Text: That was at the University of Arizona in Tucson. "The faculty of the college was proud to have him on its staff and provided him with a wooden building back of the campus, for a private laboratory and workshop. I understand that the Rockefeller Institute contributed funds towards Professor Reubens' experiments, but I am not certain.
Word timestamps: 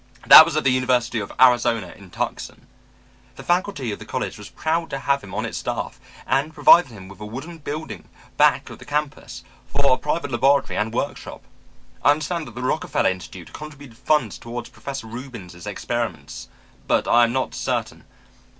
That 0.25 0.45
was 0.45 0.57
at 0.57 0.63
the 0.63 0.71
University 0.71 1.19
of 1.19 1.31
Arizona 1.39 1.93
in 1.95 2.09
Tucson. 2.09 2.65
"The 3.35 3.43
faculty 3.43 3.91
of 3.91 3.99
the 3.99 4.05
college 4.07 4.35
was 4.39 4.49
proud 4.49 4.89
to 4.89 4.97
have 4.97 5.21
him 5.23 5.35
on 5.35 5.45
its 5.45 5.59
staff 5.59 5.99
and 6.25 6.55
provided 6.55 6.89
him 6.89 7.07
with 7.07 7.19
a 7.19 7.25
wooden 7.27 7.59
building 7.59 8.09
back 8.35 8.71
of 8.71 8.79
the 8.79 8.85
campus, 8.85 9.43
for 9.67 9.93
a 9.93 9.99
private 9.99 10.31
laboratory 10.31 10.75
and 10.75 10.91
workshop. 10.91 11.43
I 12.03 12.09
understand 12.09 12.47
that 12.47 12.55
the 12.55 12.63
Rockefeller 12.63 13.11
Institute 13.11 13.53
contributed 13.53 13.95
funds 13.95 14.39
towards 14.39 14.69
Professor 14.69 15.05
Reubens' 15.05 15.67
experiments, 15.67 16.47
but 16.87 17.07
I 17.07 17.23
am 17.25 17.31
not 17.31 17.53
certain. 17.53 18.05